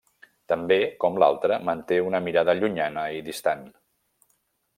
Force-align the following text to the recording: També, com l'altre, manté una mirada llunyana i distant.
També, 0.51 0.77
com 1.03 1.19
l'altre, 1.23 1.59
manté 1.69 1.99
una 2.07 2.23
mirada 2.29 2.57
llunyana 2.63 3.05
i 3.19 3.21
distant. 3.29 3.63